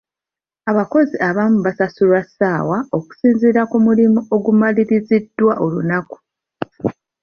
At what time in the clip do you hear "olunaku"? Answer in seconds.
5.63-6.15